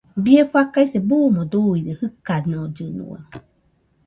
Bie 0.23 0.43
faikase 0.51 0.99
buuno 1.07 1.41
duide 1.51 1.91
jɨkanollɨnua. 1.99 3.19